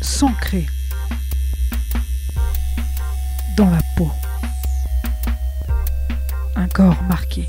s'ancrer 0.00 0.66
dans 3.56 3.68
la 3.68 3.80
peau. 3.96 4.10
Un 6.54 6.68
corps 6.68 7.02
marqué, 7.02 7.48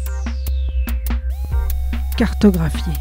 cartographié. 2.17 2.93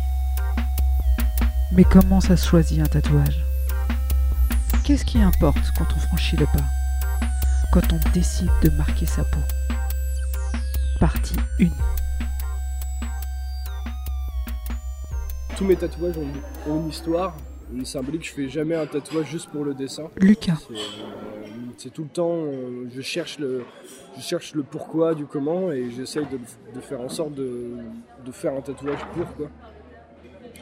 Mais 1.72 1.84
comment 1.84 2.20
ça 2.20 2.36
se 2.36 2.46
choisit 2.46 2.80
un 2.80 2.86
tatouage? 2.86 3.44
Qu'est-ce 4.84 5.04
qui 5.04 5.20
importe 5.20 5.72
quand 5.76 5.86
on 5.96 5.98
franchit 5.98 6.36
le 6.36 6.46
pas? 6.46 6.64
Quand 7.72 7.92
on 7.92 8.10
décide 8.12 8.50
de 8.62 8.70
marquer 8.70 9.06
sa 9.06 9.24
peau? 9.24 9.40
Partie 11.00 11.36
1 11.60 11.95
Tous 15.56 15.64
mes 15.64 15.76
tatouages 15.76 16.16
ont, 16.18 16.70
ont 16.70 16.80
une 16.82 16.88
histoire, 16.88 17.34
une 17.72 17.86
symbolique. 17.86 18.26
Je 18.26 18.32
fais 18.34 18.48
jamais 18.48 18.74
un 18.74 18.86
tatouage 18.86 19.26
juste 19.30 19.48
pour 19.48 19.64
le 19.64 19.72
dessin. 19.72 20.10
Lucas, 20.20 20.58
C'est, 21.78 21.88
euh, 21.88 21.90
tout 21.94 22.02
le 22.02 22.08
temps, 22.10 22.36
euh, 22.44 22.86
je, 22.94 23.00
cherche 23.00 23.38
le, 23.38 23.64
je 24.16 24.22
cherche 24.22 24.54
le 24.54 24.62
pourquoi 24.62 25.14
du 25.14 25.24
comment 25.24 25.72
et 25.72 25.90
j'essaye 25.90 26.26
de, 26.26 26.38
de 26.74 26.80
faire 26.80 27.00
en 27.00 27.08
sorte 27.08 27.34
de, 27.34 27.76
de 28.24 28.32
faire 28.32 28.52
un 28.52 28.60
tatouage 28.60 28.98
pour 29.14 29.34
quoi. 29.34 29.48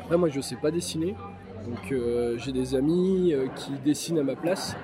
Après 0.01 0.17
moi 0.17 0.29
je 0.29 0.41
sais 0.41 0.57
pas 0.57 0.71
dessiner, 0.71 1.15
donc 1.67 1.91
euh, 1.93 2.37
j'ai 2.39 2.53
des 2.53 2.75
amis 2.75 3.33
euh, 3.33 3.47
qui 3.57 3.73
dessinent 3.85 4.19
à 4.19 4.23
ma 4.23 4.37
place. 4.37 4.77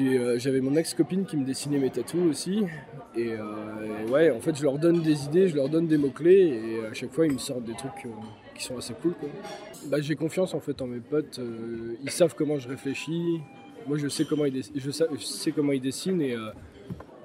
Euh, 0.00 0.38
J'avais 0.38 0.60
mon 0.60 0.76
ex-copine 0.76 1.24
qui 1.24 1.36
me 1.36 1.44
dessinait 1.44 1.78
mes 1.78 1.90
tatous 1.90 2.20
aussi. 2.30 2.64
Et, 3.16 3.30
et 3.30 4.10
ouais, 4.10 4.30
en 4.30 4.38
fait 4.40 4.54
je 4.56 4.62
leur 4.62 4.78
donne 4.78 5.00
des 5.00 5.24
idées, 5.24 5.48
je 5.48 5.56
leur 5.56 5.68
donne 5.68 5.86
des 5.88 5.96
mots-clés 5.98 6.62
et 6.82 6.86
à 6.86 6.94
chaque 6.94 7.12
fois 7.12 7.26
ils 7.26 7.32
me 7.32 7.38
sortent 7.38 7.64
des 7.64 7.74
trucs 7.74 8.06
sont 8.62 8.76
assez 8.78 8.94
cool 8.94 9.14
quoi. 9.14 9.28
Bah, 9.86 10.00
j'ai 10.00 10.14
confiance 10.16 10.54
en 10.54 10.60
fait 10.60 10.80
en 10.82 10.86
mes 10.86 11.00
potes, 11.00 11.38
euh, 11.38 11.94
ils 12.02 12.10
savent 12.10 12.34
comment 12.34 12.58
je 12.58 12.68
réfléchis, 12.68 13.40
moi 13.86 13.96
je 13.98 14.08
sais 14.08 14.24
comment 14.24 14.44
ils, 14.44 14.62
je 14.74 14.90
sais, 14.90 15.52
comment 15.52 15.72
ils 15.72 15.80
dessinent 15.80 16.20
et, 16.20 16.34
euh, 16.34 16.50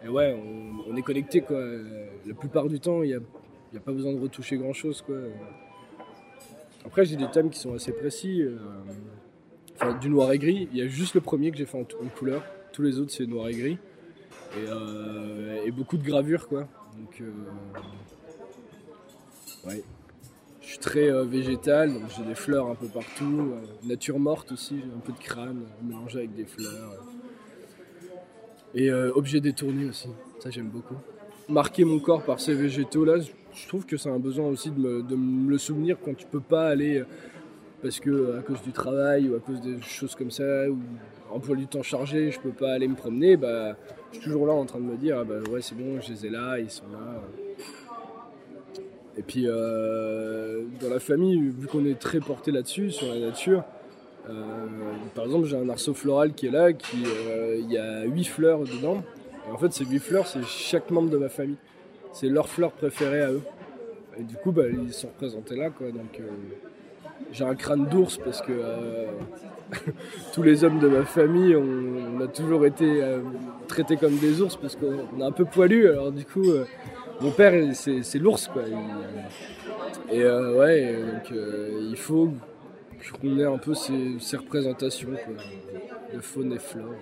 et 0.03 0.07
ouais, 0.09 0.35
on, 0.89 0.95
est 0.95 1.01
connecté 1.01 1.41
quoi. 1.41 1.59
La 2.25 2.33
plupart 2.33 2.67
du 2.67 2.79
temps, 2.79 3.03
il 3.03 3.09
n'y 3.09 3.13
a, 3.15 3.19
a 3.75 3.79
pas 3.79 3.91
besoin 3.91 4.13
de 4.13 4.19
retoucher 4.19 4.57
grand 4.57 4.73
chose 4.73 5.01
quoi. 5.01 5.17
Après, 6.85 7.03
j'ai 7.05 7.15
des 7.15 7.29
thèmes 7.29 7.49
qui 7.49 7.59
sont 7.59 7.73
assez 7.73 7.91
précis. 7.91 8.41
euh, 8.41 8.57
Enfin, 9.77 9.93
du 9.97 10.09
noir 10.09 10.31
et 10.31 10.39
gris, 10.39 10.69
il 10.71 10.77
y 10.77 10.81
a 10.81 10.87
juste 10.87 11.15
le 11.15 11.21
premier 11.21 11.51
que 11.51 11.57
j'ai 11.57 11.65
fait 11.65 11.77
en, 11.77 11.81
en 11.81 12.07
couleur, 12.17 12.41
tous 12.71 12.81
les 12.81 12.97
autres 12.99 13.11
c'est 13.11 13.25
noir 13.25 13.49
et 13.49 13.53
gris. 13.55 13.77
Et, 14.57 15.67
et 15.67 15.71
beaucoup 15.71 15.97
de 15.97 16.03
gravures 16.03 16.47
quoi. 16.47 16.67
Donc, 16.97 17.21
ouais. 19.67 19.83
Je 20.65 20.71
suis 20.71 20.79
très 20.79 21.11
euh, 21.11 21.23
végétal, 21.23 21.93
donc 21.93 22.03
j'ai 22.17 22.23
des 22.23 22.33
fleurs 22.33 22.67
un 22.67 22.73
peu 22.73 22.87
partout. 22.87 23.53
euh, 23.53 23.87
nature 23.87 24.17
morte 24.17 24.51
aussi, 24.51 24.77
j'ai 24.79 24.91
un 24.91 24.99
peu 24.99 25.13
de 25.13 25.19
crâne 25.19 25.61
euh, 25.61 25.87
mélangé 25.87 26.19
avec 26.19 26.33
des 26.33 26.45
fleurs. 26.45 27.05
Et 28.73 28.91
objets 28.91 29.39
détournés 29.39 29.85
aussi, 29.85 30.09
ça 30.39 30.49
j'aime 30.49 30.67
beaucoup. 30.67 30.95
Marquer 31.47 31.85
mon 31.85 31.99
corps 31.99 32.23
par 32.23 32.41
ces 32.41 32.53
végétaux 32.53 33.05
là, 33.05 33.13
je 33.19 33.67
trouve 33.69 33.85
que 33.85 33.95
c'est 33.95 34.09
un 34.09 34.19
besoin 34.19 34.47
aussi 34.47 34.69
de 34.69 35.15
me, 35.15 35.49
le 35.49 35.57
souvenir 35.57 35.95
quand 36.03 36.13
tu 36.13 36.25
peux 36.25 36.41
pas 36.41 36.67
aller 36.67 37.01
parce 37.81 38.01
que 38.01 38.37
à 38.37 38.41
cause 38.41 38.61
du 38.63 38.73
travail 38.73 39.29
ou 39.29 39.35
à 39.35 39.39
cause 39.39 39.61
des 39.61 39.81
choses 39.81 40.13
comme 40.13 40.31
ça 40.31 40.69
ou 40.69 40.77
emploi 41.31 41.55
du 41.55 41.67
temps 41.67 41.83
chargé, 41.83 42.31
je 42.31 42.39
peux 42.41 42.49
pas 42.49 42.73
aller 42.73 42.89
me 42.89 42.95
promener, 42.95 43.37
bah 43.37 43.77
je 44.11 44.17
suis 44.17 44.25
toujours 44.25 44.45
là 44.45 44.51
en 44.51 44.65
train 44.65 44.79
de 44.79 44.85
me 44.85 44.97
dire 44.97 45.19
ah 45.19 45.23
bah 45.23 45.35
ouais 45.49 45.61
c'est 45.61 45.75
bon, 45.75 46.01
je 46.01 46.11
les 46.11 46.25
ai 46.25 46.29
là, 46.29 46.59
ils 46.59 46.69
sont 46.69 46.89
là. 46.91 47.21
Et 49.17 49.21
puis 49.21 49.45
euh, 49.47 50.63
dans 50.81 50.89
la 50.89 50.99
famille, 50.99 51.39
vu 51.39 51.67
qu'on 51.67 51.85
est 51.85 51.99
très 51.99 52.19
porté 52.19 52.51
là-dessus, 52.51 52.91
sur 52.91 53.07
la 53.07 53.19
nature, 53.19 53.63
euh, 54.29 54.33
par 55.13 55.25
exemple 55.25 55.45
j'ai 55.45 55.57
un 55.57 55.69
arceau 55.69 55.93
floral 55.93 56.33
qui 56.33 56.47
est 56.47 56.51
là, 56.51 56.73
qui 56.73 57.03
euh, 57.05 57.57
il 57.59 57.71
y 57.71 57.77
a 57.77 58.03
huit 58.03 58.25
fleurs 58.25 58.59
dedans. 58.59 59.03
Et 59.47 59.51
en 59.51 59.57
fait 59.57 59.71
ces 59.71 59.85
huit 59.85 59.99
fleurs 59.99 60.27
c'est 60.27 60.43
chaque 60.43 60.91
membre 60.91 61.09
de 61.09 61.17
ma 61.17 61.29
famille. 61.29 61.57
C'est 62.11 62.27
leurs 62.27 62.49
fleurs 62.49 62.71
préférées 62.71 63.21
à 63.21 63.31
eux. 63.31 63.41
Et 64.19 64.23
du 64.23 64.35
coup 64.35 64.51
bah, 64.51 64.63
ils 64.69 64.93
sont 64.93 65.07
représentés 65.07 65.55
là 65.55 65.69
quoi. 65.69 65.87
Donc 65.91 66.21
j'ai 67.31 67.45
un 67.45 67.55
crâne 67.55 67.85
d'ours 67.85 68.17
parce 68.17 68.41
que 68.41 68.51
tous 70.33 70.43
les 70.43 70.65
hommes 70.65 70.79
de 70.79 70.89
ma 70.89 71.05
famille 71.05 71.55
on, 71.55 72.19
a 72.19 72.27
toujours 72.27 72.65
été 72.65 73.01
traités 73.67 73.95
comme 73.95 74.17
des 74.17 74.41
ours 74.41 74.57
parce 74.57 74.75
qu'on 74.75 75.19
est 75.19 75.23
un 75.23 75.31
peu 75.31 75.45
poilu 75.45 75.87
alors 75.89 76.11
du 76.11 76.25
coup 76.25 76.43
mon 77.21 77.31
père, 77.31 77.53
c'est 77.73 78.19
l'ours, 78.19 78.47
quoi. 78.47 78.63
Il- 78.67 80.15
et 80.15 80.21
euh, 80.21 80.55
ouais, 80.57 80.93
donc 80.93 81.31
euh, 81.31 81.87
il 81.89 81.97
faut 81.97 82.31
qu'on 83.21 83.39
ait 83.39 83.45
un 83.45 83.57
peu 83.57 83.73
ces, 83.73 84.37
représentations, 84.37 85.09
quoi, 85.09 85.43
de 86.13 86.19
faune 86.19 86.53
et 86.53 86.59
flore. 86.59 86.93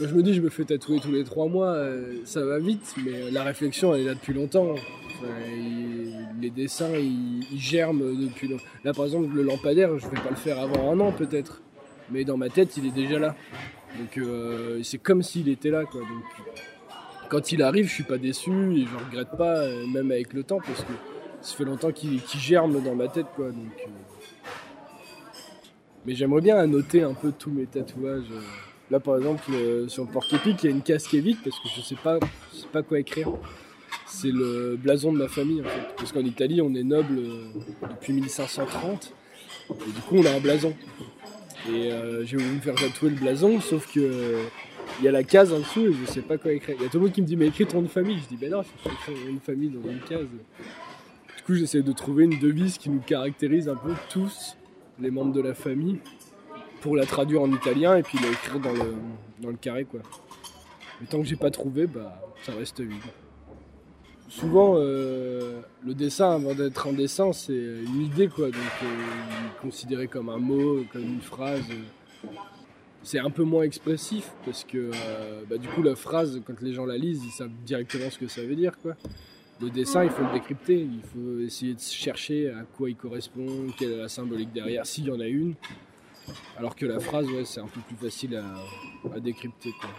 Je 0.00 0.14
me 0.14 0.22
dis, 0.22 0.32
je 0.32 0.40
me 0.40 0.48
fais 0.48 0.64
tatouer 0.64 0.98
tous 0.98 1.12
les 1.12 1.24
trois 1.24 1.46
mois, 1.46 1.74
euh, 1.74 2.20
ça 2.24 2.44
va 2.44 2.58
vite, 2.58 2.94
mais 3.04 3.30
la 3.30 3.42
réflexion, 3.42 3.94
elle 3.94 4.02
est 4.02 4.04
là 4.04 4.14
depuis 4.14 4.32
longtemps. 4.32 4.74
Les 6.40 6.48
dessins, 6.48 6.94
ils, 6.94 7.44
germent 7.58 8.16
depuis 8.16 8.48
longtemps. 8.48 8.64
Là, 8.84 8.94
par 8.94 9.04
exemple, 9.04 9.28
le 9.34 9.42
lampadaire, 9.42 9.98
je 9.98 10.06
vais 10.06 10.16
pas 10.16 10.30
le 10.30 10.36
faire 10.36 10.58
avant 10.58 10.90
un 10.90 11.00
an, 11.00 11.12
peut-être. 11.12 11.60
Mais 12.10 12.24
dans 12.24 12.38
ma 12.38 12.48
tête, 12.48 12.76
il 12.78 12.86
est 12.86 12.94
déjà 12.94 13.18
là. 13.18 13.36
Donc, 13.98 14.16
euh, 14.16 14.80
c'est 14.82 14.98
comme 14.98 15.22
s'il 15.22 15.48
était 15.48 15.70
là, 15.70 15.84
quoi. 15.84 16.00
Quand 17.30 17.52
il 17.52 17.62
arrive, 17.62 17.86
je 17.86 17.94
suis 17.94 18.02
pas 18.02 18.18
déçu 18.18 18.50
et 18.76 18.84
je 18.84 19.04
regrette 19.04 19.30
pas, 19.38 19.60
euh, 19.60 19.86
même 19.86 20.10
avec 20.10 20.34
le 20.34 20.42
temps, 20.42 20.58
parce 20.58 20.80
que 20.80 20.92
ça 21.40 21.56
fait 21.56 21.64
longtemps 21.64 21.92
qu'il 21.92 22.20
germe 22.36 22.82
dans 22.82 22.94
ma 22.94 23.08
tête, 23.08 23.26
quoi. 23.36 23.46
Donc, 23.46 23.72
euh. 23.86 23.90
Mais 26.04 26.14
j'aimerais 26.14 26.40
bien 26.40 26.56
annoter 26.56 27.02
un 27.02 27.14
peu 27.14 27.32
tous 27.32 27.50
mes 27.50 27.66
tatouages. 27.66 28.24
euh. 28.32 28.40
Là, 28.90 28.98
par 28.98 29.16
exemple, 29.18 29.44
sur 29.86 30.04
le 30.04 30.10
porc-épic, 30.10 30.64
il 30.64 30.66
y 30.66 30.72
a 30.72 30.74
une 30.74 30.82
est 30.84 31.20
vide 31.20 31.36
parce 31.44 31.56
que 31.60 31.68
je 31.76 31.80
sais 31.80 31.94
pas, 31.94 32.18
je 32.52 32.58
sais 32.58 32.66
pas 32.72 32.82
quoi 32.82 32.98
écrire. 32.98 33.28
C'est 34.04 34.32
le 34.32 34.76
blason 34.76 35.12
de 35.12 35.18
ma 35.18 35.28
famille, 35.28 35.60
en 35.60 35.68
fait. 35.68 35.94
Parce 35.96 36.10
qu'en 36.10 36.24
Italie, 36.24 36.60
on 36.60 36.74
est 36.74 36.82
noble 36.82 37.20
depuis 37.88 38.12
1530. 38.12 39.12
Et 39.70 39.92
du 39.92 40.00
coup, 40.00 40.16
on 40.16 40.24
a 40.26 40.32
un 40.32 40.40
blason. 40.40 40.74
Et 41.72 41.90
j'ai 42.24 42.36
voulu 42.36 42.56
me 42.56 42.60
faire 42.60 42.74
tatouer 42.74 43.10
le 43.10 43.16
blason, 43.16 43.60
sauf 43.60 43.92
que 43.92 44.40
il 45.00 45.04
y 45.04 45.08
a 45.08 45.12
la 45.12 45.24
case 45.24 45.52
en 45.52 45.58
dessous 45.60 45.86
et 45.86 45.92
je 45.92 46.04
sais 46.04 46.20
pas 46.20 46.36
quoi 46.36 46.52
écrire. 46.52 46.76
Il 46.78 46.82
y 46.82 46.86
a 46.86 46.88
tout 46.90 46.98
le 46.98 47.04
monde 47.04 47.12
qui 47.12 47.22
me 47.22 47.26
dit 47.26 47.36
mais 47.36 47.46
écris 47.48 47.66
ton 47.66 47.80
de 47.80 47.88
famille. 47.88 48.18
Je 48.22 48.28
dis 48.28 48.36
ben 48.36 48.50
non, 48.50 48.62
je 48.62 48.68
peux 48.88 48.94
écrire 48.94 49.28
une 49.28 49.40
famille 49.40 49.70
dans 49.70 49.90
une 49.90 50.00
case. 50.00 50.26
Du 51.36 51.42
coup 51.44 51.54
j'essaie 51.54 51.82
de 51.82 51.92
trouver 51.92 52.24
une 52.24 52.38
devise 52.38 52.76
qui 52.76 52.90
nous 52.90 53.00
caractérise 53.00 53.68
un 53.68 53.76
peu 53.76 53.94
tous 54.10 54.56
les 54.98 55.10
membres 55.10 55.32
de 55.32 55.40
la 55.40 55.54
famille 55.54 55.98
pour 56.82 56.96
la 56.96 57.06
traduire 57.06 57.40
en 57.42 57.50
italien 57.50 57.96
et 57.96 58.02
puis 58.02 58.18
l'écrire 58.18 58.60
dans 58.60 58.72
le, 58.72 58.94
dans 59.40 59.48
le 59.48 59.56
carré 59.56 59.84
quoi. 59.84 60.00
Mais 61.00 61.06
tant 61.06 61.18
que 61.18 61.24
j'ai 61.26 61.36
pas 61.36 61.50
trouvé, 61.50 61.86
bah 61.86 62.20
ça 62.42 62.52
reste 62.52 62.80
vide. 62.80 62.98
Souvent 64.28 64.74
euh, 64.76 65.60
le 65.82 65.94
dessin 65.94 66.32
avant 66.32 66.54
d'être 66.54 66.86
un 66.88 66.92
dessin 66.92 67.32
c'est 67.32 67.52
une 67.52 68.02
idée 68.02 68.28
quoi, 68.28 68.46
donc 68.46 68.56
euh, 68.84 68.86
considéré 69.62 70.08
comme 70.08 70.28
un 70.28 70.38
mot, 70.38 70.84
comme 70.92 71.02
une 71.02 71.20
phrase. 71.22 71.64
euh, 71.70 72.28
c'est 73.02 73.18
un 73.18 73.30
peu 73.30 73.44
moins 73.44 73.62
expressif 73.62 74.32
parce 74.44 74.64
que 74.64 74.90
euh, 74.94 75.42
bah, 75.48 75.58
du 75.58 75.68
coup 75.68 75.82
la 75.82 75.96
phrase 75.96 76.40
quand 76.46 76.60
les 76.60 76.72
gens 76.72 76.84
la 76.84 76.98
lisent 76.98 77.24
ils 77.24 77.30
savent 77.30 77.50
directement 77.64 78.10
ce 78.10 78.18
que 78.18 78.28
ça 78.28 78.42
veut 78.42 78.56
dire 78.56 78.78
quoi. 78.78 78.96
Le 79.60 79.68
dessin 79.68 80.04
il 80.04 80.10
faut 80.10 80.22
le 80.22 80.32
décrypter, 80.32 80.80
il 80.80 81.02
faut 81.02 81.40
essayer 81.40 81.74
de 81.74 81.80
chercher 81.80 82.48
à 82.48 82.62
quoi 82.62 82.88
il 82.88 82.96
correspond, 82.96 83.66
quelle 83.78 83.92
est 83.92 83.96
la 83.98 84.08
symbolique 84.08 84.52
derrière, 84.52 84.86
s'il 84.86 85.04
y 85.06 85.10
en 85.10 85.20
a 85.20 85.26
une. 85.26 85.54
Alors 86.56 86.76
que 86.76 86.86
la 86.86 87.00
phrase 87.00 87.26
ouais 87.30 87.44
c'est 87.44 87.60
un 87.60 87.66
peu 87.66 87.80
plus 87.80 87.96
facile 87.96 88.36
à, 88.36 89.20
décrypter 89.20 89.70
quoi. 89.80 89.90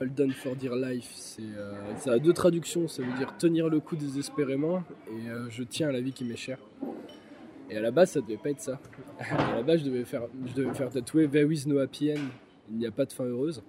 Hold 0.00 0.20
on 0.20 0.30
for 0.30 0.56
dear 0.56 0.74
life, 0.74 1.12
c'est, 1.14 1.42
euh, 1.42 1.96
ça 1.98 2.12
a 2.12 2.18
deux 2.18 2.32
traductions, 2.32 2.88
ça 2.88 3.02
veut 3.02 3.16
dire 3.16 3.36
tenir 3.38 3.68
le 3.68 3.78
coup 3.78 3.94
désespérément 3.94 4.82
et 5.08 5.28
euh, 5.28 5.48
je 5.50 5.62
tiens 5.62 5.88
à 5.88 5.92
la 5.92 6.00
vie 6.00 6.12
qui 6.12 6.24
m'est 6.24 6.36
chère. 6.36 6.58
Et 7.70 7.76
à 7.76 7.80
la 7.80 7.90
base, 7.90 8.12
ça 8.12 8.20
devait 8.20 8.36
pas 8.36 8.50
être 8.50 8.60
ça. 8.60 8.78
à 9.18 9.56
la 9.56 9.62
base, 9.62 9.80
je 9.80 9.86
devais 9.86 10.04
faire, 10.04 10.22
je 10.46 10.54
devais 10.54 10.74
faire 10.74 10.90
tatouer 10.90 11.28
There 11.28 11.52
is 11.52 11.64
no 11.66 11.78
happy. 11.78 12.12
Il 12.70 12.78
n'y 12.78 12.86
a 12.86 12.90
pas 12.90 13.04
de 13.04 13.12
fin 13.12 13.24
heureuse. 13.24 13.62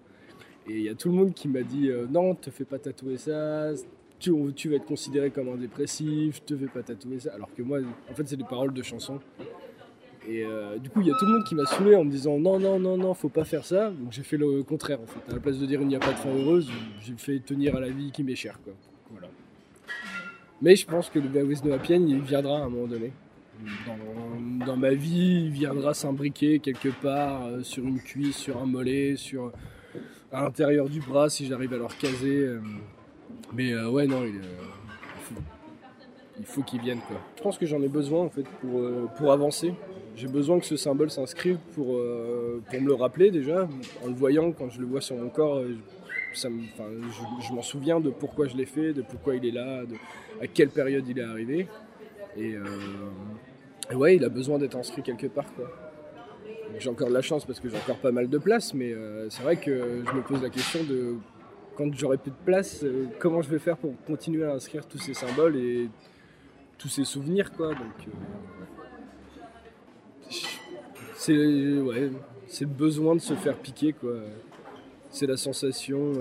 Et 0.68 0.74
il 0.74 0.84
y 0.84 0.90
a 0.90 0.96
tout 0.96 1.10
le 1.10 1.16
monde 1.16 1.34
qui 1.34 1.48
m'a 1.48 1.62
dit 1.62 1.90
euh, 1.90 2.08
non, 2.10 2.36
te 2.36 2.50
fais 2.50 2.66
pas 2.66 2.80
tatouer 2.80 3.18
ça. 3.18 3.72
Tu, 4.20 4.32
tu 4.56 4.70
vas 4.70 4.78
être 4.78 4.86
considéré 4.86 5.30
comme 5.30 5.50
un 5.50 5.56
dépressif. 5.56 6.44
Te 6.46 6.56
fais 6.56 6.68
pas 6.68 6.82
tatouer 6.82 7.20
ça. 7.20 7.34
Alors 7.34 7.50
que 7.54 7.62
moi, 7.62 7.80
en 8.10 8.14
fait, 8.14 8.28
c'est 8.28 8.38
des 8.38 8.44
paroles 8.44 8.74
de 8.74 8.82
chansons. 8.82 9.20
Et 10.28 10.44
euh, 10.44 10.78
du 10.78 10.90
coup, 10.90 11.02
il 11.02 11.08
y 11.08 11.12
a 11.12 11.14
tout 11.18 11.26
le 11.26 11.34
monde 11.34 11.44
qui 11.44 11.54
m'a 11.54 11.66
saoulé 11.66 11.96
en 11.96 12.04
me 12.04 12.10
disant 12.10 12.40
non, 12.40 12.60
non, 12.60 12.80
non, 12.80 12.98
non, 12.98 13.14
faut 13.14 13.30
pas 13.30 13.46
faire 13.46 13.64
ça. 13.64 13.92
Donc 13.92 14.12
j'ai 14.12 14.24
fait 14.24 14.38
le 14.38 14.64
contraire 14.64 15.00
en 15.02 15.06
fait. 15.06 15.20
À 15.30 15.36
la 15.36 15.40
place 15.40 15.60
de 15.60 15.66
dire 15.66 15.82
il 15.82 15.88
n'y 15.88 15.96
a 15.96 16.00
pas 16.00 16.12
de 16.12 16.18
fin 16.18 16.30
heureuse, 16.30 16.70
j'ai 17.02 17.14
fait 17.16 17.40
tenir 17.40 17.76
à 17.76 17.80
la 17.80 17.90
vie 17.90 18.12
qui 18.12 18.24
m'est 18.24 18.36
chère. 18.36 18.60
Voilà. 19.12 19.28
Mais 20.62 20.76
je 20.76 20.88
pense 20.88 21.10
que 21.10 21.20
le 21.20 21.30
There 21.30 21.52
is 21.52 21.60
no 21.64 21.78
il 21.90 22.22
viendra 22.22 22.60
à 22.60 22.64
un 22.64 22.70
moment 22.70 22.88
donné 22.88 23.12
dans, 24.66 24.78
ma 24.78 24.94
vie, 24.94 25.46
il 25.46 25.52
viendra 25.52 25.94
s'imbriquer 25.94 26.60
quelque 26.60 26.90
part 26.90 27.46
euh, 27.46 27.64
sur 27.64 27.84
une 27.84 28.00
cuisse, 28.00 28.38
sur 28.38 28.62
un 28.62 28.66
mollet, 28.66 29.16
sur 29.16 29.52
à 30.32 30.44
l'intérieur 30.44 30.90
du 30.90 31.00
bras 31.00 31.30
si 31.30 31.46
j'arrive 31.46 31.74
à 31.74 31.78
le 31.78 31.86
recaser. 31.86 32.40
euh. 32.40 32.60
Mais 33.54 33.74
euh, 33.74 33.90
ouais, 33.90 34.08
non, 34.08 34.24
il, 34.26 34.42
faut, 35.22 35.42
il 36.40 36.46
faut 36.46 36.62
qu'il 36.64 36.82
vienne 36.82 37.00
quoi. 37.08 37.18
Je 37.38 37.44
pense 37.44 37.58
que 37.58 37.66
j'en 37.66 37.82
ai 37.82 37.88
besoin 37.88 38.24
en 38.24 38.30
fait 38.30 38.46
pour, 38.62 38.82
pour 39.18 39.32
avancer. 39.32 39.74
J'ai 40.16 40.28
besoin 40.28 40.60
que 40.60 40.66
ce 40.66 40.78
symbole 40.78 41.10
s'inscrive 41.10 41.58
pour, 41.74 41.86
pour 41.88 42.82
me 42.82 42.88
le 42.88 42.94
rappeler 42.94 43.32
déjà. 43.32 43.68
En 44.04 44.08
le 44.08 44.14
voyant, 44.14 44.52
quand 44.52 44.70
je 44.70 44.80
le 44.80 44.86
vois 44.86 45.02
sur 45.02 45.18
mon 45.18 45.30
corps, 45.30 45.62
je, 46.34 47.54
m'en 47.54 47.62
souviens 47.62 48.00
de 48.00 48.10
pourquoi 48.10 48.48
je 48.48 48.56
l'ai 48.56 48.66
fait, 48.66 48.94
de 48.94 49.02
pourquoi 49.02 49.36
il 49.36 49.46
est 49.46 49.52
là, 49.52 49.82
à 50.42 50.48
quelle 50.48 50.70
période 50.70 51.06
il 51.08 51.20
est 51.20 51.24
arrivé. 51.24 51.68
Et, 52.36 52.54
euh, 52.54 52.66
et 53.92 53.96
ouais, 53.96 54.16
il 54.16 54.24
a 54.24 54.30
besoin 54.30 54.58
d'être 54.58 54.76
inscrit 54.76 55.02
quelque 55.02 55.28
part 55.28 55.54
quoi. 55.54 55.70
J'ai 56.78 56.90
encore 56.90 57.08
de 57.08 57.14
la 57.14 57.22
chance 57.22 57.46
parce 57.46 57.60
que 57.60 57.70
j'ai 57.70 57.78
encore 57.78 58.00
pas 58.00 58.12
mal 58.12 58.30
de 58.30 58.38
place, 58.38 58.74
mais 58.74 58.92
euh, 58.92 59.30
c'est 59.30 59.44
vrai 59.44 59.56
que 59.56 60.04
je 60.06 60.12
me 60.14 60.22
pose 60.22 60.42
la 60.42 60.50
question 60.50 60.84
de 60.84 61.16
quand 61.78 61.94
j'aurai 61.94 62.18
plus 62.18 62.32
de 62.32 62.46
place, 62.46 62.84
euh, 62.84 63.08
comment 63.20 63.42
je 63.42 63.50
vais 63.50 63.60
faire 63.60 63.78
pour 63.78 63.94
continuer 64.06 64.44
à 64.44 64.54
inscrire 64.54 64.86
tous 64.86 64.98
ces 64.98 65.14
symboles 65.14 65.56
et 65.56 65.90
tous 66.78 66.90
ces 66.90 67.06
souvenirs 67.06 67.52
quoi. 67.54 67.70
Donc 67.70 68.08
c'est 71.16 71.78
ouais, 71.78 72.12
c'est 72.48 72.66
le 72.66 72.72
besoin 72.72 73.16
de 73.16 73.22
se 73.22 73.34
faire 73.36 73.58
piquer 73.58 73.94
quoi. 73.94 74.14
C'est 75.10 75.28
la 75.28 75.38
sensation. 75.38 76.12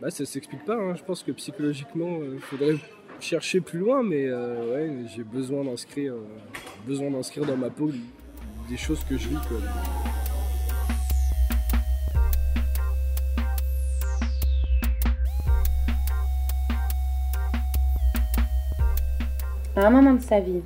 Bah, 0.00 0.10
ça 0.10 0.24
s'explique 0.24 0.64
pas. 0.64 0.74
hein. 0.76 0.94
Je 0.94 1.02
pense 1.04 1.22
que 1.22 1.32
psychologiquement, 1.32 2.18
il 2.32 2.40
faudrait 2.40 2.76
chercher 3.20 3.60
plus 3.60 3.78
loin, 3.78 4.02
mais 4.02 4.24
euh, 4.26 4.74
ouais, 4.74 5.08
j'ai 5.14 5.24
besoin 5.24 5.62
d'inscrire, 5.64 6.14
euh, 6.14 6.26
besoin 6.86 7.10
d'inscrire 7.10 7.44
dans 7.44 7.56
ma 7.56 7.68
peau 7.68 7.90
des 8.68 8.76
choses 8.78 9.04
que 9.04 9.18
je 9.18 9.28
vis 9.28 9.36
quoi. 9.48 9.58
À 19.76 19.86
un 19.86 19.90
moment 19.90 20.14
de 20.14 20.20
sa 20.22 20.40
vie, 20.40 20.62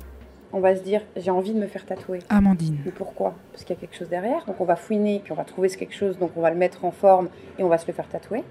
on 0.51 0.59
va 0.59 0.75
se 0.75 0.81
dire 0.81 1.01
j'ai 1.15 1.31
envie 1.31 1.53
de 1.53 1.59
me 1.59 1.67
faire 1.67 1.85
tatouer. 1.85 2.19
Amandine. 2.29 2.77
Mais 2.85 2.91
pourquoi? 2.91 3.35
Parce 3.51 3.63
qu'il 3.63 3.75
y 3.75 3.77
a 3.77 3.81
quelque 3.81 3.95
chose 3.95 4.09
derrière. 4.09 4.45
Donc 4.45 4.59
on 4.61 4.65
va 4.65 4.75
fouiner, 4.75 5.19
puis 5.23 5.31
on 5.31 5.35
va 5.35 5.43
trouver 5.45 5.69
ce 5.69 5.77
quelque 5.77 5.93
chose, 5.95 6.17
donc 6.17 6.31
on 6.35 6.41
va 6.41 6.49
le 6.49 6.57
mettre 6.57 6.85
en 6.85 6.91
forme 6.91 7.29
et 7.59 7.63
on 7.63 7.67
va 7.69 7.77
se 7.77 7.87
le 7.87 7.93
faire 7.93 8.07
tatouer. 8.07 8.43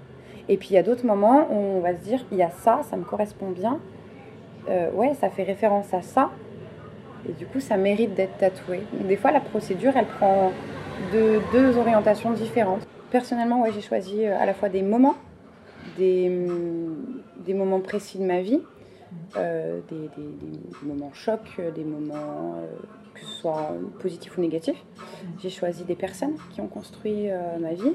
Et 0.47 0.57
puis 0.57 0.69
il 0.71 0.73
y 0.73 0.77
a 0.77 0.83
d'autres 0.83 1.05
moments 1.05 1.47
où 1.51 1.55
on 1.55 1.79
va 1.79 1.93
se 1.93 2.03
dire 2.03 2.23
il 2.31 2.37
y 2.37 2.43
a 2.43 2.51
ça, 2.51 2.81
ça 2.89 2.97
me 2.97 3.03
correspond 3.03 3.49
bien. 3.49 3.79
Euh, 4.69 4.91
ouais, 4.91 5.13
ça 5.15 5.29
fait 5.29 5.43
référence 5.43 5.93
à 5.93 6.01
ça. 6.01 6.31
Et 7.27 7.33
du 7.33 7.45
coup, 7.45 7.59
ça 7.59 7.77
mérite 7.77 8.13
d'être 8.13 8.37
tatoué. 8.37 8.81
Des 9.07 9.15
fois, 9.15 9.31
la 9.31 9.39
procédure, 9.41 9.93
elle 9.95 10.05
prend 10.05 10.51
deux, 11.11 11.77
orientations 11.77 12.31
différentes. 12.31 12.87
Personnellement, 13.11 13.61
ouais, 13.61 13.71
j'ai 13.71 13.81
choisi 13.81 14.25
euh, 14.25 14.37
à 14.37 14.45
la 14.45 14.53
fois 14.53 14.69
des 14.69 14.81
moments, 14.81 15.15
des, 15.97 16.29
moments 17.47 17.79
précis 17.79 18.19
de 18.19 18.25
ma 18.25 18.41
vie, 18.41 18.61
euh, 19.37 19.79
des, 19.89 20.09
moments 20.83 21.11
chocs, 21.13 21.59
des 21.75 21.83
moments 21.83 22.55
que 23.13 23.21
ce 23.21 23.37
soit 23.37 23.73
positifs 23.99 24.37
ou 24.37 24.41
négatifs. 24.41 24.83
J'ai 25.39 25.49
choisi 25.49 25.83
des 25.85 25.95
personnes 25.95 26.35
qui 26.51 26.61
ont 26.61 26.67
construit 26.67 27.29
ma 27.59 27.73
vie. 27.73 27.93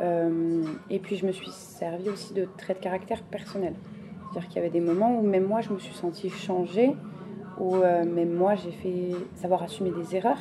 Euh, 0.00 0.62
et 0.90 0.98
puis 0.98 1.16
je 1.16 1.26
me 1.26 1.32
suis 1.32 1.50
servi 1.50 2.08
aussi 2.08 2.32
de 2.34 2.46
traits 2.56 2.78
de 2.78 2.82
caractère 2.82 3.22
personnels. 3.22 3.74
C'est-à-dire 4.30 4.48
qu'il 4.48 4.56
y 4.56 4.60
avait 4.60 4.70
des 4.70 4.80
moments 4.80 5.18
où 5.18 5.22
même 5.22 5.44
moi 5.44 5.60
je 5.60 5.70
me 5.72 5.78
suis 5.78 5.94
sentie 5.94 6.30
changée, 6.30 6.94
où 7.58 7.76
euh, 7.76 8.04
même 8.04 8.32
moi 8.32 8.54
j'ai 8.54 8.70
fait 8.70 9.16
savoir 9.34 9.62
assumer 9.62 9.90
des 9.90 10.14
erreurs, 10.14 10.38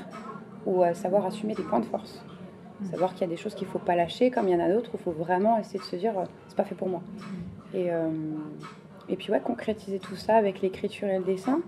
ou 0.68 0.84
euh, 0.84 0.94
savoir 0.94 1.26
assumer 1.26 1.56
des 1.56 1.64
points 1.64 1.80
de 1.80 1.86
force. 1.86 2.24
Savoir 2.92 3.14
qu'il 3.14 3.22
y 3.22 3.24
a 3.24 3.28
des 3.28 3.38
choses 3.38 3.56
qu'il 3.56 3.66
ne 3.66 3.72
faut 3.72 3.80
pas 3.80 3.96
lâcher, 3.96 4.30
comme 4.30 4.48
il 4.48 4.52
y 4.52 4.56
en 4.56 4.64
a 4.64 4.72
d'autres 4.72 4.92
où 4.94 4.98
il 4.98 5.04
faut 5.04 5.12
vraiment 5.12 5.58
essayer 5.58 5.80
de 5.80 5.84
se 5.84 5.96
dire 5.96 6.20
euh, 6.20 6.26
c'est 6.48 6.58
pas 6.58 6.66
fait 6.66 6.76
pour 6.76 6.90
moi. 6.90 7.02
Et, 7.74 7.92
euh, 7.92 8.10
et 9.10 9.16
puis 9.16 9.32
ouais, 9.32 9.40
concrétiser 9.40 9.98
tout 9.98 10.16
ça 10.16 10.36
avec 10.36 10.62
l'écriture 10.62 11.08
et 11.08 11.18
le 11.18 11.24
dessin, 11.24 11.62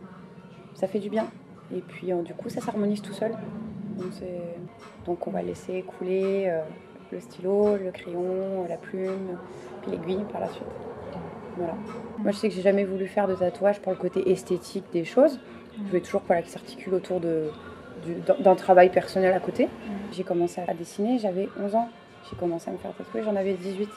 ça 0.76 0.88
fait 0.88 1.00
du 1.00 1.10
bien. 1.10 1.26
Et 1.74 1.82
puis 1.82 2.12
du 2.26 2.34
coup, 2.34 2.50
ça 2.50 2.62
s'harmonise 2.62 3.02
tout 3.02 3.14
seul. 3.14 3.32
Donc, 3.98 4.12
donc 5.06 5.28
on 5.28 5.32
va 5.32 5.42
laisser 5.42 5.82
couler 5.84 6.52
le 7.12 7.20
stylo, 7.20 7.76
le 7.78 7.92
crayon, 7.92 8.66
la 8.68 8.78
plume, 8.78 9.38
puis 9.82 9.92
l'aiguille 9.92 10.24
par 10.32 10.42
la 10.42 10.48
suite. 10.50 10.64
Voilà. 11.58 11.74
Moi, 12.20 12.32
je 12.32 12.38
sais 12.38 12.50
que 12.50 12.56
j'ai 12.56 12.62
jamais 12.62 12.86
voulu 12.86 13.08
faire 13.08 13.28
de 13.28 13.36
tatouage 13.36 13.80
pour 13.80 13.92
le 13.92 13.98
côté 13.98 14.32
esthétique 14.32 14.86
des 14.94 15.04
choses. 15.06 15.40
Je 15.78 15.84
voulais 15.90 16.02
toujours 16.02 16.22
voilà, 16.28 16.42
qu'il 16.42 16.52
s'articule 16.52 16.94
autour 16.94 17.20
de, 17.20 17.50
du- 18.06 18.16
d'un- 18.44 18.56
travail 18.56 18.90
personnel 18.90 19.34
à 19.34 19.40
côté. 19.40 19.68
J'ai 20.12 20.24
commencé 20.24 20.62
à 20.68 20.74
dessiner, 20.74 21.20
j'avais 21.20 21.50
11 21.62 21.76
ans. 21.76 21.90
J'ai 22.30 22.36
commencé 22.38 22.70
à 22.70 22.74
me 22.74 22.78
faire 22.78 22.92
tatouer, 22.94 23.24
j'en 23.24 23.36
avais 23.36 23.54
18. 23.54 23.90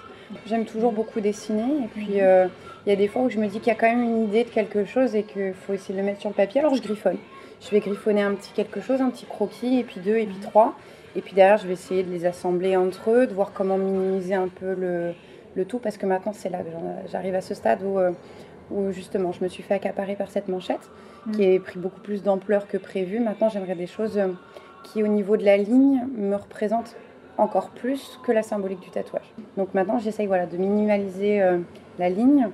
J'aime 0.47 0.65
toujours 0.65 0.93
beaucoup 0.93 1.21
dessiner. 1.21 1.85
Et 1.85 1.89
puis, 1.89 2.21
euh, 2.21 2.47
il 2.87 2.91
y 2.91 2.93
a 2.93 2.97
des 2.97 3.09
fois 3.09 3.23
où 3.23 3.29
je 3.31 3.39
me 3.39 3.47
dis 3.47 3.59
qu'il 3.59 3.69
y 3.69 3.71
a 3.71 3.75
quand 3.75 3.89
même 3.89 4.03
une 4.03 4.23
idée 4.25 4.45
de 4.45 4.49
quelque 4.49 4.85
chose 4.85 5.15
et 5.15 5.23
qu'il 5.25 5.53
faut 5.55 5.73
essayer 5.75 5.95
de 5.95 6.01
le 6.01 6.07
mettre 6.07 6.21
sur 6.21 6.31
le 6.31 6.35
papier. 6.35 6.61
Alors, 6.61 6.75
je 6.75 6.83
griffonne. 6.83 7.19
Je 7.61 7.71
vais 7.71 7.81
griffonner 7.81 8.23
un 8.23 8.35
petit 8.35 8.53
quelque 8.53 8.81
chose, 8.81 9.01
un 9.01 9.11
petit 9.11 9.27
croquis, 9.27 9.79
et 9.79 9.85
puis 9.85 10.01
deux, 10.01 10.17
et 10.17 10.27
puis 10.27 10.39
trois. 10.41 10.75
Et 11.17 11.21
puis 11.21 11.35
derrière, 11.35 11.59
je 11.59 11.67
vais 11.67 11.75
essayer 11.75 12.03
de 12.03 12.11
les 12.11 12.27
assembler 12.27 12.77
entre 12.77 13.11
eux, 13.11 13.27
de 13.27 13.35
voir 13.35 13.53
comment 13.53 13.79
minimiser 13.79 14.35
un 14.35 14.49
peu 14.49 14.75
le, 14.75 15.13
le 15.55 15.65
tout. 15.65 15.79
Parce 15.79 15.97
que 15.97 16.07
maintenant, 16.07 16.33
c'est 16.33 16.49
là 16.49 16.59
que 16.59 16.71
j'arrive 17.11 17.35
à 17.35 17.41
ce 17.41 17.55
stade 17.55 17.83
où, 17.83 17.99
euh, 17.99 18.13
où 18.71 18.91
justement, 18.93 19.33
je 19.33 19.43
me 19.45 19.49
suis 19.49 19.63
fait 19.63 19.75
accaparer 19.75 20.17
par 20.17 20.31
cette 20.31 20.49
manchette 20.49 20.91
qui 21.33 21.57
a 21.57 21.61
pris 21.61 21.79
beaucoup 21.79 22.01
plus 22.01 22.23
d'ampleur 22.23 22.67
que 22.67 22.77
prévu. 22.77 23.21
Maintenant, 23.21 23.49
j'aimerais 23.49 23.75
des 23.75 23.87
choses 23.87 24.19
euh, 24.19 24.29
qui, 24.85 25.03
au 25.03 25.07
niveau 25.07 25.37
de 25.37 25.45
la 25.45 25.57
ligne, 25.57 26.07
me 26.17 26.35
représentent 26.35 26.97
encore 27.39 27.71
plus 27.71 28.19
que 28.25 28.33
la 28.33 28.43
symbolique 28.43 28.81
du 28.81 28.91
tatouage. 28.91 29.33
Donc 29.57 29.75
maintenant, 29.75 29.99
j'essaye 29.99 30.27
voilà, 30.27 30.47
de 30.47 30.57
minimaliser 30.57 31.43
euh, 31.43 31.59
la 31.99 32.09
ligne 32.09 32.49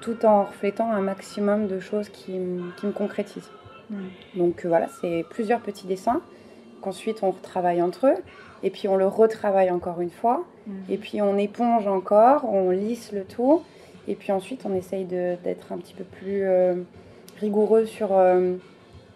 tout 0.00 0.24
en 0.24 0.44
reflétant 0.44 0.90
un 0.90 1.00
maximum 1.00 1.68
de 1.68 1.78
choses 1.78 2.08
qui, 2.08 2.32
me 2.32 2.90
concrétisent. 2.92 3.50
Donc 4.34 4.64
euh, 4.64 4.68
voilà, 4.68 4.88
c'est 5.00 5.24
plusieurs 5.30 5.60
petits 5.60 5.86
dessins 5.86 6.22
qu'ensuite 6.82 7.22
on 7.22 7.30
retravaille 7.30 7.80
entre 7.80 8.08
eux. 8.08 8.16
Et 8.62 8.70
puis 8.70 8.88
on 8.88 8.96
le 8.96 9.06
retravaille 9.06 9.70
encore 9.70 10.00
une 10.00 10.10
fois. 10.10 10.44
Et 10.88 10.96
puis 10.96 11.20
on 11.20 11.36
éponge 11.38 11.88
encore, 11.88 12.44
on 12.44 12.70
lisse 12.70 13.12
le 13.12 13.24
tout. 13.24 13.62
Et 14.08 14.14
puis 14.14 14.32
ensuite 14.32 14.62
on 14.64 14.74
essaye 14.74 15.04
d'être 15.04 15.72
un 15.72 15.78
petit 15.78 15.94
peu 15.94 16.04
plus 16.04 16.42
euh, 16.44 16.74
rigoureux 17.40 17.86
sur, 17.86 18.12
euh, 18.12 18.54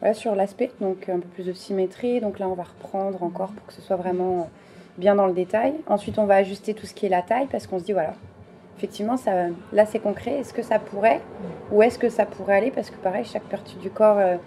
voilà, 0.00 0.14
sur 0.14 0.34
l'aspect. 0.34 0.72
Donc 0.80 1.08
un 1.08 1.20
peu 1.20 1.28
plus 1.28 1.44
de 1.44 1.52
symétrie. 1.52 2.20
Donc 2.20 2.38
là 2.38 2.48
on 2.48 2.54
va 2.54 2.64
reprendre 2.64 3.22
encore 3.22 3.50
pour 3.50 3.66
que 3.66 3.72
ce 3.72 3.82
soit 3.82 3.96
vraiment 3.96 4.48
bien 4.98 5.14
dans 5.14 5.26
le 5.26 5.34
détail. 5.34 5.74
Ensuite 5.86 6.18
on 6.18 6.26
va 6.26 6.36
ajuster 6.36 6.74
tout 6.74 6.86
ce 6.86 6.94
qui 6.94 7.06
est 7.06 7.10
la 7.10 7.22
taille 7.22 7.46
parce 7.50 7.66
qu'on 7.66 7.78
se 7.78 7.84
dit 7.84 7.92
voilà, 7.92 8.14
effectivement 8.76 9.16
ça, 9.16 9.46
là 9.72 9.86
c'est 9.86 10.00
concret. 10.00 10.38
Est-ce 10.38 10.52
que 10.52 10.62
ça 10.62 10.78
pourrait 10.80 11.20
Où 11.70 11.82
est-ce 11.82 11.98
que 11.98 12.08
ça 12.08 12.26
pourrait 12.26 12.56
aller? 12.56 12.70
Parce 12.72 12.90
que 12.90 12.96
pareil, 12.96 13.24
chaque 13.24 13.44
partie 13.44 13.76
du 13.76 13.90
corps 13.90 14.16
ne 14.16 14.38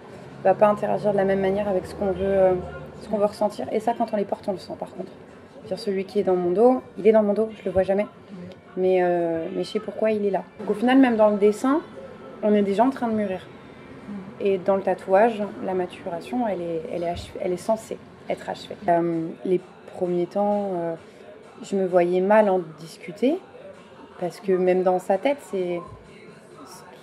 va 0.44 0.54
pas 0.54 0.68
interagir 0.68 1.12
de 1.12 1.16
la 1.16 1.24
même 1.24 1.40
manière 1.40 1.68
avec 1.68 1.86
ce 1.86 1.94
qu'on 1.94 2.12
veut, 2.12 2.14
euh, 2.20 2.54
ce 3.00 3.08
qu'on 3.08 3.18
veut 3.18 3.26
ressentir. 3.26 3.66
Et 3.72 3.80
ça 3.80 3.94
quand 3.96 4.12
on 4.12 4.16
les 4.16 4.24
porte 4.24 4.46
on 4.48 4.52
le 4.52 4.58
sent 4.58 4.74
par 4.78 4.90
contre. 4.94 5.12
Celui 5.76 6.04
qui 6.04 6.18
est 6.18 6.24
dans 6.24 6.34
mon 6.34 6.50
dos, 6.50 6.82
il 6.98 7.06
est 7.06 7.12
dans 7.12 7.22
mon 7.22 7.32
dos, 7.32 7.48
je 7.58 7.64
le 7.64 7.70
vois 7.70 7.84
jamais. 7.84 8.06
Mais, 8.76 9.02
euh, 9.02 9.46
mais 9.54 9.62
je 9.62 9.68
sais 9.68 9.80
pourquoi 9.80 10.10
il 10.10 10.26
est 10.26 10.30
là. 10.30 10.42
Au 10.68 10.74
final, 10.74 10.98
même 10.98 11.16
dans 11.16 11.28
le 11.28 11.36
dessin, 11.36 11.80
on 12.42 12.54
est 12.54 12.62
déjà 12.62 12.84
en 12.84 12.90
train 12.90 13.06
de 13.06 13.14
mûrir. 13.14 13.46
Et 14.40 14.58
dans 14.58 14.74
le 14.74 14.82
tatouage, 14.82 15.42
la 15.64 15.74
maturation, 15.74 16.48
elle 16.48 16.60
est, 16.60 16.82
elle 16.92 17.04
est, 17.04 17.14
elle 17.40 17.52
est 17.52 17.56
censée 17.56 17.98
être 18.28 18.48
achevée. 18.48 18.76
Euh, 18.88 19.28
les 19.44 19.60
premiers 19.94 20.26
temps, 20.26 20.70
euh, 20.74 20.94
je 21.62 21.76
me 21.76 21.86
voyais 21.86 22.20
mal 22.20 22.48
en 22.48 22.60
discuter, 22.80 23.38
parce 24.18 24.40
que 24.40 24.52
même 24.52 24.82
dans 24.82 24.98
sa 24.98 25.18
tête, 25.18 25.38
c'est 25.50 25.80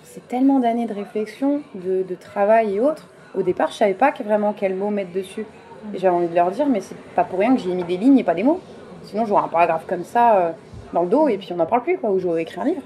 c'est 0.02 0.26
tellement 0.26 0.58
d'années 0.58 0.86
de 0.86 0.94
réflexion, 0.94 1.62
de, 1.74 2.02
de 2.02 2.14
travail 2.14 2.76
et 2.76 2.80
autres. 2.80 3.06
Au 3.34 3.42
départ, 3.42 3.70
je 3.70 3.74
savais 3.74 3.94
pas 3.94 4.12
vraiment 4.24 4.52
quel 4.52 4.74
mot 4.74 4.90
mettre 4.90 5.12
dessus. 5.12 5.44
Et 5.94 5.98
j'avais 5.98 6.14
envie 6.14 6.28
de 6.28 6.34
leur 6.34 6.50
dire, 6.50 6.66
mais 6.66 6.80
c'est 6.80 6.96
pas 7.14 7.24
pour 7.24 7.38
rien 7.38 7.54
que 7.54 7.60
j'ai 7.60 7.72
mis 7.72 7.84
des 7.84 7.96
lignes 7.96 8.18
et 8.18 8.24
pas 8.24 8.34
des 8.34 8.42
mots. 8.42 8.60
Sinon, 9.04 9.24
j'aurais 9.24 9.44
un 9.44 9.48
paragraphe 9.48 9.86
comme 9.86 10.04
ça 10.04 10.36
euh, 10.36 10.50
dans 10.92 11.02
le 11.02 11.08
dos 11.08 11.28
et 11.28 11.38
puis 11.38 11.52
on 11.52 11.56
n'en 11.56 11.66
parle 11.66 11.82
plus, 11.82 11.98
quoi, 11.98 12.10
ou 12.10 12.18
j'aurais 12.18 12.42
écrit 12.42 12.60
un 12.60 12.64
livre. 12.64 12.82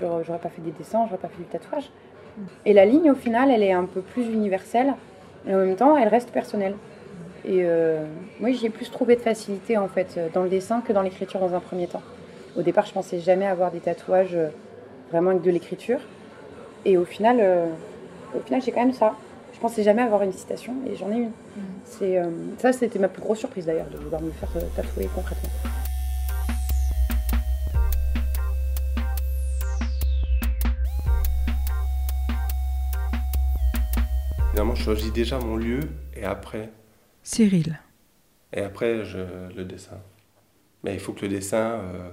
J'aurais 0.00 0.38
pas 0.38 0.48
fait 0.48 0.62
des 0.62 0.72
dessins, 0.72 1.06
j'aurais 1.06 1.20
pas 1.20 1.28
fait 1.28 1.42
du 1.42 1.48
tatouage. 1.48 1.90
Et 2.64 2.72
la 2.72 2.84
ligne, 2.84 3.10
au 3.10 3.14
final, 3.14 3.50
elle 3.50 3.62
est 3.62 3.72
un 3.72 3.84
peu 3.84 4.00
plus 4.00 4.24
universelle, 4.24 4.94
et 5.46 5.54
en 5.54 5.58
même 5.58 5.76
temps, 5.76 5.96
elle 5.96 6.08
reste 6.08 6.30
personnelle. 6.30 6.74
Et 7.44 7.62
euh, 7.64 8.04
moi, 8.38 8.50
j'y 8.52 8.66
ai 8.66 8.70
plus 8.70 8.90
trouvé 8.90 9.16
de 9.16 9.20
facilité, 9.20 9.78
en 9.78 9.88
fait, 9.88 10.14
euh, 10.16 10.28
dans 10.32 10.42
le 10.42 10.48
dessin 10.48 10.82
que 10.82 10.92
dans 10.92 11.02
l'écriture 11.02 11.40
dans 11.40 11.54
un 11.54 11.60
premier 11.60 11.86
temps. 11.86 12.02
Au 12.56 12.62
départ, 12.62 12.84
je 12.84 12.92
pensais 12.92 13.18
jamais 13.20 13.46
avoir 13.46 13.70
des 13.70 13.80
tatouages 13.80 14.34
euh, 14.34 14.48
vraiment 15.10 15.30
avec 15.30 15.42
de 15.42 15.50
l'écriture. 15.50 16.00
Et 16.84 16.96
au 16.96 17.04
final, 17.04 17.42
au 18.34 18.40
final 18.40 18.62
j'ai 18.62 18.72
quand 18.72 18.80
même 18.80 18.94
ça. 18.94 19.14
Je 19.60 19.66
pensais 19.66 19.82
jamais 19.82 20.00
avoir 20.00 20.22
une 20.22 20.32
citation, 20.32 20.72
et 20.86 20.96
j'en 20.96 21.12
ai 21.12 21.16
une. 21.16 21.32
C'est, 21.84 22.16
euh, 22.16 22.30
ça, 22.56 22.72
c'était 22.72 22.98
ma 22.98 23.08
plus 23.08 23.20
grosse 23.20 23.40
surprise, 23.40 23.66
d'ailleurs, 23.66 23.90
de 23.90 23.98
vouloir 23.98 24.22
me 24.22 24.30
faire 24.30 24.48
euh, 24.56 24.60
tatouer 24.74 25.06
concrètement. 25.14 25.50
Finalement, 34.52 34.74
je 34.74 34.82
choisis 34.82 35.12
déjà 35.12 35.38
mon 35.38 35.56
lieu 35.56 35.80
et 36.16 36.24
après, 36.24 36.70
Cyril. 37.22 37.78
et 38.54 38.62
après 38.62 39.04
je 39.04 39.18
le 39.54 39.64
dessin. 39.66 39.98
Mais 40.84 40.94
il 40.94 41.00
faut 41.00 41.12
que 41.12 41.20
le 41.20 41.28
dessin 41.28 41.80
euh, 41.80 42.10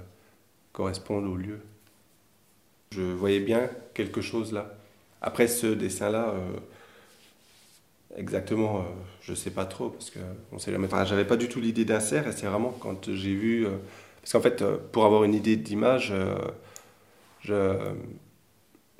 corresponde 0.74 1.24
au 1.24 1.36
lieu. 1.36 1.60
Je 2.92 3.00
voyais 3.00 3.40
bien 3.40 3.70
quelque 3.94 4.20
chose 4.20 4.52
là. 4.52 4.74
Après 5.22 5.48
ce 5.48 5.66
dessin-là, 5.66 6.34
euh, 6.34 6.58
exactement, 8.16 8.78
euh, 8.80 8.82
je 9.20 9.34
sais 9.34 9.50
pas 9.50 9.64
trop 9.66 9.90
parce 9.90 10.10
que 10.10 10.18
on 10.52 10.58
sait 10.58 10.72
jamais. 10.72 10.86
Enfin, 10.86 11.04
j'avais 11.04 11.24
pas 11.26 11.36
du 11.36 11.48
tout 11.48 11.60
l'idée 11.60 11.84
d'un 11.84 11.98
et 11.98 12.02
c'est 12.32 12.46
vraiment 12.46 12.70
quand 12.80 13.12
j'ai 13.12 13.34
vu. 13.34 13.66
euh, 13.66 13.78
parce 14.22 14.32
qu'en 14.32 14.40
fait, 14.40 14.62
euh, 14.62 14.78
pour 14.92 15.04
avoir 15.06 15.24
une 15.24 15.34
idée 15.34 15.56
d'image, 15.56 16.12
je, 17.40 17.94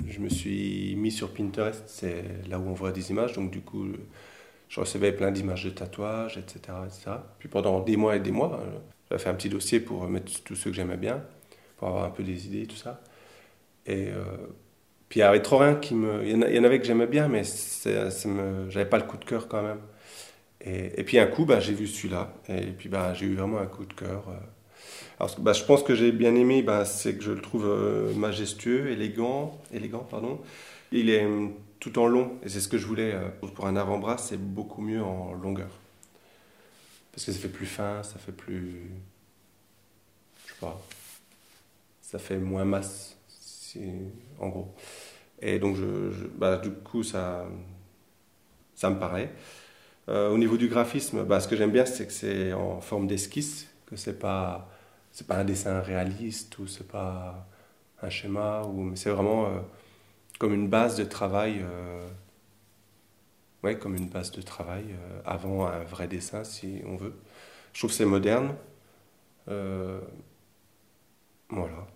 je 0.06 0.20
me 0.20 0.28
suis 0.28 0.94
mis 0.96 1.10
sur 1.10 1.32
Pinterest, 1.34 1.82
c'est 1.86 2.24
là 2.48 2.58
où 2.58 2.68
on 2.68 2.72
voit 2.72 2.92
des 2.92 3.10
images. 3.10 3.32
Donc 3.34 3.50
du 3.50 3.60
coup, 3.60 3.86
je 4.68 4.80
recevais 4.80 5.12
plein 5.12 5.30
d'images 5.32 5.64
de 5.64 5.70
tatouages, 5.70 6.38
etc., 6.38 6.78
etc. 6.86 7.12
Puis 7.38 7.48
pendant 7.48 7.80
des 7.80 7.96
mois 7.96 8.16
et 8.16 8.20
des 8.20 8.32
mois, 8.32 8.60
j'avais 9.10 9.22
fait 9.22 9.30
un 9.30 9.34
petit 9.34 9.48
dossier 9.50 9.80
pour 9.80 10.08
mettre 10.08 10.42
tous 10.44 10.56
ceux 10.56 10.70
que 10.70 10.76
j'aimais 10.76 10.96
bien, 10.98 11.22
pour 11.78 11.88
avoir 11.88 12.04
un 12.04 12.10
peu 12.10 12.22
des 12.24 12.46
idées, 12.46 12.66
tout 12.66 12.76
ça. 12.76 13.02
Et 13.86 14.08
puis 15.08 15.20
il 15.20 15.22
y 15.22 15.26
avait 15.26 15.42
trop 15.42 15.58
rien 15.58 15.74
qui 15.74 15.94
me. 15.94 16.24
Il 16.26 16.30
y 16.30 16.58
en, 16.58 16.64
avait 16.64 16.78
que 16.78 16.86
j'aimais 16.86 17.06
bien, 17.06 17.28
mais 17.28 17.42
me... 18.26 18.70
j'avais 18.70 18.88
pas 18.88 18.98
le 18.98 19.04
coup 19.04 19.16
de 19.16 19.24
cœur 19.24 19.48
quand 19.48 19.62
même. 19.62 19.80
Et, 20.60 21.04
puis 21.04 21.18
un 21.18 21.26
coup, 21.26 21.44
bah, 21.46 21.60
j'ai 21.60 21.72
vu 21.72 21.86
celui-là. 21.86 22.34
Et 22.48 22.72
puis 22.72 22.88
bah, 22.88 23.14
j'ai 23.14 23.26
eu 23.26 23.34
vraiment 23.36 23.58
un 23.58 23.66
coup 23.66 23.84
de 23.84 23.92
cœur. 23.94 24.24
euh. 24.28 24.34
Alors 25.20 25.34
bah, 25.40 25.52
je 25.52 25.64
pense 25.64 25.82
que 25.82 25.94
j'ai 25.94 26.12
bien 26.12 26.34
aimé, 26.34 26.62
bah, 26.62 26.84
c'est 26.84 27.16
que 27.16 27.22
je 27.22 27.32
le 27.32 27.40
trouve 27.40 27.66
euh, 27.66 28.14
majestueux, 28.14 28.90
élégant, 28.90 29.58
élégant, 29.72 30.00
pardon. 30.10 30.40
Il 30.92 31.10
est 31.10 31.24
hum, 31.24 31.54
tout 31.80 31.98
en 31.98 32.06
long, 32.06 32.38
et 32.44 32.48
c'est 32.48 32.60
ce 32.60 32.68
que 32.68 32.78
je 32.78 32.86
voulais. 32.86 33.12
euh, 33.14 33.28
pour 33.54 33.66
un 33.66 33.76
avant-bras, 33.76 34.18
c'est 34.18 34.38
beaucoup 34.38 34.82
mieux 34.82 35.02
en 35.02 35.32
longueur. 35.32 35.70
Parce 37.12 37.24
que 37.24 37.32
ça 37.32 37.38
fait 37.38 37.48
plus 37.48 37.66
fin, 37.66 38.02
ça 38.02 38.18
fait 38.18 38.32
plus. 38.32 38.90
Je 40.46 40.52
sais 40.52 40.58
pas. 40.60 40.80
Ça 42.00 42.18
fait 42.18 42.38
moins 42.38 42.64
masse, 42.64 43.17
en 44.40 44.48
gros. 44.48 44.74
Et 45.40 45.58
donc, 45.58 45.76
je, 45.76 46.26
bah, 46.36 46.56
du 46.58 46.70
coup, 46.72 47.02
ça, 47.02 47.46
ça 48.74 48.90
me 48.90 48.98
paraît. 48.98 49.32
Euh, 50.08 50.30
au 50.30 50.38
niveau 50.38 50.56
du 50.56 50.68
graphisme, 50.68 51.24
bah, 51.24 51.40
ce 51.40 51.48
que 51.48 51.56
j'aime 51.56 51.72
bien, 51.72 51.86
c'est 51.86 52.06
que 52.06 52.12
c'est 52.12 52.52
en 52.52 52.80
forme 52.80 53.06
d'esquisse, 53.06 53.68
que 53.86 53.96
c'est 53.96 54.18
pas, 54.18 54.70
pas 55.28 55.36
un 55.38 55.44
dessin 55.44 55.80
réaliste 55.80 56.58
ou 56.58 56.66
c'est 56.66 56.88
pas 56.88 57.46
un 58.02 58.10
schéma, 58.10 58.62
ou, 58.64 58.82
mais 58.82 58.96
c'est 58.96 59.10
vraiment 59.10 59.46
euh, 59.46 59.60
comme 60.38 60.54
une 60.54 60.68
base 60.68 60.96
de 60.96 61.04
travail. 61.04 61.60
euh, 61.62 62.08
ouais, 63.62 63.78
comme 63.78 63.94
une 63.96 64.08
base 64.08 64.30
de 64.32 64.42
travail 64.42 64.84
euh, 64.90 65.20
avant 65.24 65.66
un 65.66 65.84
vrai 65.84 66.08
dessin, 66.08 66.44
si 66.44 66.80
on 66.86 66.96
veut. 66.96 67.14
Je 67.72 67.80
trouve 67.80 67.90
que 67.90 67.96
c'est 67.96 68.04
moderne. 68.04 68.54
Voilà. 71.50 71.86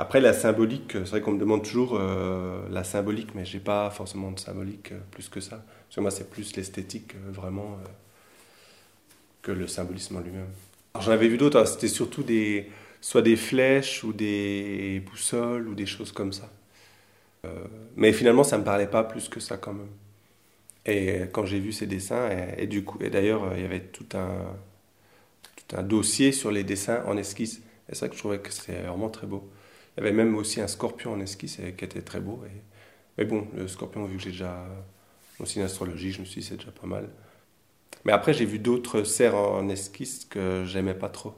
Après, 0.00 0.18
la 0.22 0.32
symbolique, 0.32 0.92
c'est 0.92 1.10
vrai 1.10 1.20
qu'on 1.20 1.32
me 1.32 1.38
demande 1.38 1.62
toujours 1.62 1.90
euh, 1.92 2.62
la 2.70 2.84
symbolique, 2.84 3.34
mais 3.34 3.44
j'ai 3.44 3.58
pas 3.58 3.90
forcément 3.90 4.30
de 4.30 4.38
symbolique 4.40 4.92
euh, 4.92 4.98
plus 5.10 5.28
que 5.28 5.40
ça. 5.40 5.56
Parce 5.56 5.96
que 5.96 6.00
moi, 6.00 6.10
c'est 6.10 6.30
plus 6.30 6.56
l'esthétique, 6.56 7.16
euh, 7.16 7.30
vraiment, 7.30 7.76
que 9.42 9.52
le 9.52 9.68
symbolisme 9.68 10.16
en 10.16 10.20
lui-même. 10.20 10.48
J'en 10.98 11.10
avais 11.10 11.28
vu 11.28 11.36
d'autres, 11.36 11.60
hein, 11.60 11.66
c'était 11.66 11.86
surtout 11.86 12.22
des, 12.22 12.70
soit 13.02 13.20
des 13.20 13.36
flèches 13.36 14.02
ou 14.02 14.14
des 14.14 15.02
boussoles 15.04 15.68
ou 15.68 15.74
des 15.74 15.84
choses 15.84 16.12
comme 16.12 16.32
ça. 16.32 16.50
Mais 17.96 18.14
finalement, 18.14 18.42
ça 18.42 18.56
me 18.56 18.64
parlait 18.64 18.86
pas 18.86 19.04
plus 19.04 19.28
que 19.28 19.38
ça 19.38 19.58
quand 19.58 19.74
même. 19.74 19.92
Et 20.86 21.26
quand 21.32 21.44
j'ai 21.44 21.58
vu 21.58 21.72
ces 21.72 21.86
dessins, 21.86 22.30
et, 22.56 22.66
du 22.66 22.84
coup, 22.84 22.98
et 23.02 23.10
d'ailleurs, 23.10 23.52
il 23.54 23.62
y 23.62 23.66
avait 23.66 23.80
tout 23.80 24.06
un, 24.14 24.30
tout 25.42 25.76
un 25.76 25.82
dossier 25.82 26.32
sur 26.32 26.50
les 26.50 26.64
dessins 26.64 27.02
en 27.06 27.18
esquisse. 27.18 27.60
Et 27.88 27.94
c'est 27.94 28.00
vrai 28.00 28.08
que 28.08 28.14
je 28.14 28.20
trouvais 28.20 28.38
que 28.38 28.50
c'était 28.50 28.80
vraiment 28.80 29.10
très 29.10 29.26
beau. 29.26 29.46
Il 29.96 30.00
y 30.00 30.06
avait 30.06 30.12
même 30.12 30.36
aussi 30.36 30.60
un 30.60 30.68
scorpion 30.68 31.12
en 31.12 31.20
esquisse 31.20 31.56
qui 31.56 31.84
était 31.84 32.02
très 32.02 32.20
beau. 32.20 32.42
Mais 33.18 33.24
bon, 33.24 33.46
le 33.54 33.68
scorpion, 33.68 34.04
vu 34.06 34.16
que 34.16 34.22
j'ai 34.22 34.30
déjà 34.30 34.66
aussi 35.40 35.58
une 35.58 35.64
astrologie, 35.64 36.12
je 36.12 36.20
me 36.20 36.24
suis 36.24 36.40
dit 36.40 36.46
c'est 36.46 36.56
déjà 36.56 36.70
pas 36.70 36.86
mal. 36.86 37.08
Mais 38.04 38.12
après, 38.12 38.32
j'ai 38.34 38.44
vu 38.46 38.58
d'autres 38.58 39.02
cerfs 39.04 39.36
en 39.36 39.68
esquisse 39.68 40.24
que 40.24 40.64
j'aimais 40.66 40.94
pas 40.94 41.08
trop. 41.08 41.34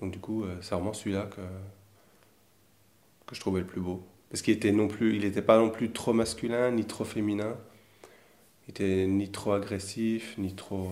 Donc 0.00 0.12
du 0.12 0.20
coup, 0.20 0.44
euh, 0.44 0.56
c'est 0.62 0.74
vraiment 0.74 0.92
celui-là 0.92 1.26
que, 1.26 1.40
que 3.26 3.34
je 3.34 3.40
trouvais 3.40 3.60
le 3.60 3.66
plus 3.66 3.80
beau. 3.80 4.04
Parce 4.30 4.42
qu'il 4.42 4.54
était 4.54 4.72
plus, 4.88 5.16
il 5.16 5.22
n'était 5.22 5.42
pas 5.42 5.58
non 5.58 5.70
plus 5.70 5.92
trop 5.92 6.12
masculin 6.12 6.70
ni 6.70 6.84
trop 6.86 7.04
féminin. 7.04 7.56
Il 8.66 8.70
était 8.70 9.06
ni 9.06 9.30
trop 9.30 9.52
agressif 9.52 10.36
ni 10.38 10.54
trop 10.54 10.90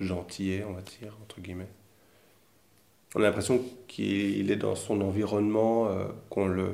euh, 0.00 0.14
on 0.66 0.72
va 0.72 0.82
dire 0.82 1.16
entre 1.22 1.40
guillemets. 1.40 1.68
On 3.16 3.20
a 3.20 3.22
l'impression 3.22 3.64
qu'il 3.88 4.50
est 4.50 4.56
dans 4.56 4.74
son 4.74 5.00
environnement, 5.00 5.88
euh, 5.88 6.04
qu'on 6.28 6.48
le 6.48 6.70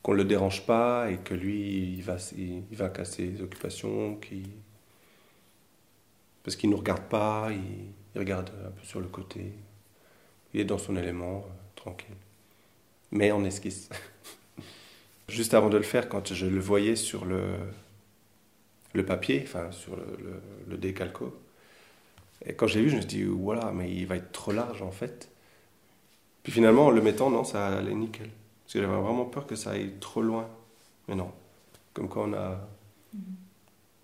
qu'on 0.00 0.12
le 0.12 0.24
dérange 0.24 0.64
pas 0.64 1.10
et 1.10 1.16
que 1.16 1.34
lui 1.34 1.94
il 1.96 2.02
va 2.04 2.18
il, 2.36 2.62
va 2.76 2.88
casser 2.88 3.34
ses 3.36 3.42
occupations, 3.42 4.20
parce 6.44 6.54
qu'il 6.54 6.70
nous 6.70 6.76
regarde 6.76 7.02
pas, 7.08 7.48
il, 7.50 8.20
regarde 8.20 8.50
un 8.64 8.70
peu 8.70 8.84
sur 8.84 9.00
le 9.00 9.08
côté. 9.08 9.50
Il 10.52 10.60
est 10.60 10.64
dans 10.64 10.78
son 10.78 10.96
élément, 10.96 11.38
euh, 11.38 11.50
tranquille. 11.74 12.14
Mais 13.10 13.32
en 13.32 13.44
esquisse. 13.44 13.88
Juste 15.28 15.52
avant 15.52 15.68
de 15.68 15.78
le 15.78 15.82
faire, 15.82 16.08
quand 16.08 16.32
je 16.32 16.46
le 16.46 16.60
voyais 16.60 16.94
sur 16.94 17.24
le, 17.24 17.42
le 18.92 19.04
papier, 19.04 19.42
enfin 19.44 19.72
sur 19.72 19.96
le, 19.96 20.06
le 20.68 20.76
décalco, 20.76 21.34
et 22.46 22.54
quand 22.54 22.66
j'ai 22.66 22.82
vu, 22.82 22.90
je 22.90 22.96
me 22.96 23.00
suis 23.00 23.08
dit, 23.08 23.24
voilà, 23.24 23.72
mais 23.72 23.90
il 23.90 24.06
va 24.06 24.16
être 24.16 24.32
trop 24.32 24.52
large 24.52 24.82
en 24.82 24.90
fait. 24.90 25.30
Puis 26.42 26.52
finalement, 26.52 26.86
en 26.86 26.90
le 26.90 27.00
mettant, 27.00 27.30
non, 27.30 27.42
ça 27.42 27.66
allait 27.68 27.94
nickel. 27.94 28.30
Parce 28.64 28.74
que 28.74 28.80
j'avais 28.80 29.00
vraiment 29.00 29.24
peur 29.24 29.46
que 29.46 29.56
ça 29.56 29.70
aille 29.70 29.94
trop 29.98 30.20
loin. 30.20 30.48
Mais 31.08 31.14
non. 31.14 31.32
Comme 31.94 32.08
quand 32.08 32.28
on 32.28 32.34
a. 32.34 32.60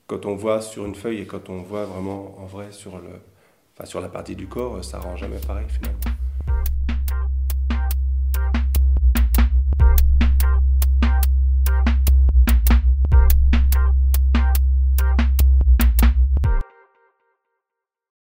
Quand 0.07 0.27
on 0.27 0.35
voit 0.35 0.61
sur 0.61 0.87
une 0.87 0.95
feuille 0.95 1.21
et 1.21 1.27
quand 1.27 1.51
on 1.51 1.63
voit 1.63 1.85
vraiment 1.85 2.37
en 2.39 2.47
vrai 2.47 2.73
sur, 2.73 2.99
le, 2.99 3.11
enfin, 3.75 3.85
sur 3.85 4.01
la 4.01 4.09
partie 4.09 4.35
du 4.35 4.49
corps, 4.49 4.85
ça 4.85 4.99
rend 4.99 5.17
jamais 5.17 5.39
pareil 5.39 5.67
finalement. 5.69 6.20